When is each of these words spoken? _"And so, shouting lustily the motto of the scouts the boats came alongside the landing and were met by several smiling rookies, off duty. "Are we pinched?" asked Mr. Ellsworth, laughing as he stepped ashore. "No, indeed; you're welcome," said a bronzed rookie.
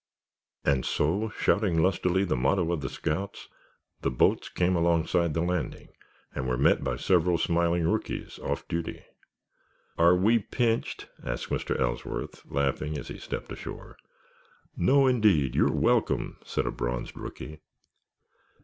_"And 0.73 0.83
so, 0.83 1.29
shouting 1.37 1.79
lustily 1.79 2.23
the 2.23 2.35
motto 2.35 2.71
of 2.71 2.81
the 2.81 2.89
scouts 2.89 3.49
the 4.01 4.09
boats 4.09 4.49
came 4.49 4.75
alongside 4.75 5.35
the 5.35 5.43
landing 5.43 5.89
and 6.33 6.47
were 6.47 6.57
met 6.57 6.83
by 6.83 6.95
several 6.95 7.37
smiling 7.37 7.87
rookies, 7.87 8.39
off 8.39 8.67
duty. 8.67 9.03
"Are 9.99 10.15
we 10.15 10.39
pinched?" 10.39 11.07
asked 11.23 11.49
Mr. 11.51 11.79
Ellsworth, 11.79 12.43
laughing 12.47 12.97
as 12.97 13.09
he 13.09 13.19
stepped 13.19 13.51
ashore. 13.51 13.95
"No, 14.75 15.05
indeed; 15.05 15.53
you're 15.53 15.71
welcome," 15.71 16.39
said 16.43 16.65
a 16.65 16.71
bronzed 16.71 17.15
rookie. 17.15 17.59